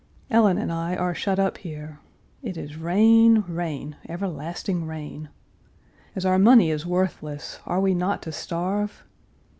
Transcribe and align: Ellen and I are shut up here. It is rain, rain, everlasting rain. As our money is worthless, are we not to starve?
Ellen 0.31 0.57
and 0.57 0.71
I 0.73 0.95
are 0.95 1.13
shut 1.13 1.37
up 1.37 1.59
here. 1.59 1.99
It 2.41 2.57
is 2.57 2.75
rain, 2.75 3.41
rain, 3.47 3.97
everlasting 4.09 4.87
rain. 4.87 5.29
As 6.15 6.25
our 6.25 6.39
money 6.39 6.71
is 6.71 6.87
worthless, 6.87 7.59
are 7.67 7.79
we 7.79 7.93
not 7.93 8.23
to 8.23 8.31
starve? 8.31 9.03